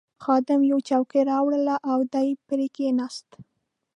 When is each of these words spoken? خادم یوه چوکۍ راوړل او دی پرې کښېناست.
خادم 0.23 0.61
یوه 0.71 0.81
چوکۍ 0.89 1.21
راوړل 1.31 1.67
او 1.91 1.99
دی 2.13 2.27
پرې 2.47 2.67
کښېناست. 2.75 3.27